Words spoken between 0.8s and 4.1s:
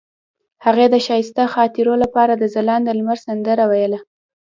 د ښایسته خاطرو لپاره د ځلانده لمر سندره ویله.